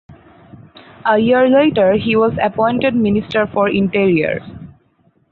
[1.05, 4.39] A year later he was appointed Minister for Interior.